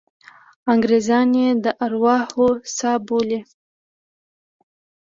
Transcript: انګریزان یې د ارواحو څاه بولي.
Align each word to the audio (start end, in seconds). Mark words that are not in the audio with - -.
انګریزان 0.73 1.29
یې 1.39 1.47
د 1.63 1.65
ارواحو 1.85 2.47
څاه 2.77 2.97
بولي. 3.07 3.39